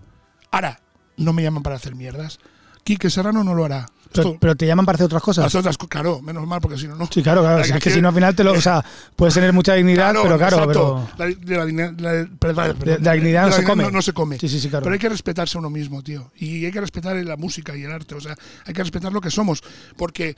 Ahora, 0.51 0.79
no 1.17 1.33
me 1.33 1.43
llaman 1.43 1.63
para 1.63 1.75
hacer 1.75 1.95
mierdas. 1.95 2.39
Quique 2.83 3.09
Serrano 3.09 3.43
no 3.43 3.53
lo 3.53 3.65
hará. 3.65 3.85
Pero, 4.11 4.27
Esto- 4.29 4.37
pero 4.39 4.55
te 4.55 4.67
llaman 4.67 4.85
para 4.85 4.95
hacer 4.97 5.05
otras 5.05 5.23
cosas. 5.23 5.55
otras, 5.55 5.75
claro, 5.75 6.21
menos 6.21 6.45
mal, 6.45 6.61
porque 6.61 6.77
si 6.77 6.87
no, 6.87 6.95
no. 6.95 7.07
Sí, 7.11 7.23
claro, 7.23 7.41
claro. 7.41 7.63
Aquí- 7.63 7.71
Es 7.71 7.79
que 7.83 7.89
si 7.89 7.99
no, 7.99 8.09
al 8.09 8.13
final 8.13 8.35
te 8.35 8.43
lo. 8.43 8.51
O 8.53 8.61
sea, 8.61 8.85
puedes 9.15 9.33
tener 9.33 9.51
mucha 9.53 9.73
dignidad, 9.73 10.13
pero 10.21 10.37
claro, 10.37 10.57
exacto. 10.57 11.07
pero. 11.17 11.29
La, 11.29 11.35
de 11.35 11.57
la, 11.57 11.65
digna- 11.65 11.95
la 11.97 12.11
de- 12.13 12.25
perdón, 12.27 12.77
De- 12.77 12.97
de 12.97 12.99
la 12.99 13.13
dignidad 13.13 13.47
no 13.47 13.53
se 13.53 13.63
come. 13.63 13.83
No, 13.85 13.89
no 13.89 14.01
se 14.03 14.13
come. 14.13 14.37
Sí, 14.37 14.47
sí, 14.47 14.59
sí, 14.59 14.69
claro. 14.69 14.83
Pero 14.83 14.93
hay 14.93 14.99
que 14.99 15.09
respetarse 15.09 15.57
a 15.57 15.59
uno 15.59 15.71
mismo, 15.71 16.03
tío. 16.03 16.31
Y 16.37 16.63
hay 16.63 16.71
que 16.71 16.79
respetar 16.81 17.15
la 17.15 17.37
música 17.37 17.75
y 17.75 17.83
el 17.83 17.91
arte. 17.91 18.13
O 18.13 18.21
sea, 18.21 18.35
hay 18.67 18.73
que 18.73 18.83
respetar 18.83 19.11
lo 19.11 19.19
que 19.19 19.31
somos. 19.31 19.63
Porque. 19.97 20.35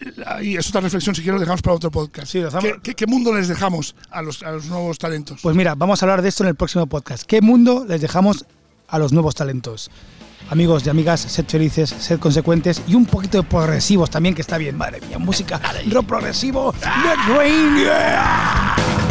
eh, 0.00 0.42
Y 0.42 0.56
es 0.56 0.68
otra 0.68 0.80
reflexión, 0.80 1.14
si 1.14 1.22
quiero, 1.22 1.38
dejamos 1.38 1.62
para 1.62 1.76
otro 1.76 1.92
podcast. 1.92 2.26
Sí, 2.32 2.42
¿Qué, 2.60 2.74
qué, 2.82 2.94
qué 2.96 3.06
mundo 3.06 3.32
les 3.32 3.46
dejamos 3.46 3.94
a 4.10 4.22
los, 4.22 4.42
a 4.42 4.50
los 4.50 4.66
nuevos 4.66 4.98
talentos? 4.98 5.38
Pues 5.40 5.54
mira, 5.54 5.76
vamos 5.76 6.02
a 6.02 6.06
hablar 6.06 6.20
de 6.20 6.30
esto 6.30 6.42
en 6.42 6.48
el 6.48 6.56
próximo 6.56 6.86
podcast. 6.88 7.22
¿Qué 7.22 7.40
mundo 7.40 7.84
les 7.88 8.00
dejamos 8.00 8.44
a 8.88 8.98
los 8.98 9.12
nuevos 9.12 9.36
talentos? 9.36 9.88
Amigos 10.50 10.86
y 10.86 10.90
amigas, 10.90 11.20
sed 11.20 11.46
felices, 11.46 11.90
sed 11.90 12.18
consecuentes 12.18 12.82
y 12.86 12.94
un 12.94 13.06
poquito 13.06 13.38
de 13.38 13.44
progresivos 13.44 14.10
también, 14.10 14.34
que 14.34 14.42
está 14.42 14.58
bien. 14.58 14.76
Madre 14.76 15.00
mía, 15.00 15.18
música, 15.18 15.60
rock 15.90 16.06
progresivo, 16.06 16.74
Let 16.82 17.34
Rain, 17.34 17.76
yeah. 17.76 19.03